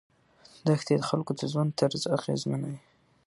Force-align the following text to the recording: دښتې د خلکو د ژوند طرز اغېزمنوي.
دښتې 0.67 0.93
د 0.97 1.01
خلکو 1.09 1.31
د 1.39 1.41
ژوند 1.51 1.71
طرز 1.79 2.03
اغېزمنوي. 2.17 2.79